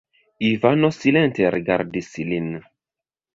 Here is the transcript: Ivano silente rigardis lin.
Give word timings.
Ivano 0.47 0.89
silente 0.99 1.51
rigardis 1.57 2.09
lin. 2.31 2.49